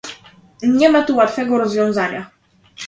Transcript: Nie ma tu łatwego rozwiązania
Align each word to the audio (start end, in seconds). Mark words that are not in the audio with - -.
Nie 0.63 0.89
ma 0.89 1.03
tu 1.03 1.15
łatwego 1.15 1.57
rozwiązania 1.57 2.29